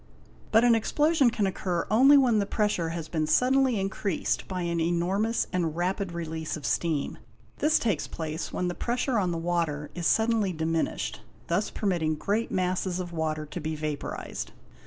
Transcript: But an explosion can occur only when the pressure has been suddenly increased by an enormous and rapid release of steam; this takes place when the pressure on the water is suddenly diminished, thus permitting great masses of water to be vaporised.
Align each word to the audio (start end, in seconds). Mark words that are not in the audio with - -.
But 0.51 0.63
an 0.63 0.73
explosion 0.73 1.29
can 1.29 1.45
occur 1.45 1.85
only 1.91 2.17
when 2.17 2.39
the 2.39 2.47
pressure 2.47 2.89
has 2.89 3.07
been 3.07 3.27
suddenly 3.27 3.79
increased 3.79 4.47
by 4.47 4.63
an 4.63 4.79
enormous 4.79 5.45
and 5.53 5.75
rapid 5.75 6.11
release 6.11 6.57
of 6.57 6.65
steam; 6.65 7.19
this 7.59 7.77
takes 7.77 8.07
place 8.07 8.51
when 8.51 8.67
the 8.67 8.73
pressure 8.73 9.19
on 9.19 9.29
the 9.29 9.37
water 9.37 9.91
is 9.93 10.07
suddenly 10.07 10.53
diminished, 10.53 11.21
thus 11.49 11.69
permitting 11.69 12.15
great 12.15 12.49
masses 12.49 12.99
of 12.99 13.13
water 13.13 13.45
to 13.45 13.61
be 13.61 13.77
vaporised. 13.77 14.47